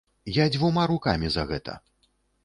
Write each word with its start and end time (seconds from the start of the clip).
Я 0.35 0.45
дзвюма 0.53 0.85
рукамі 0.91 1.29
за 1.35 1.43
гэта. 1.51 1.77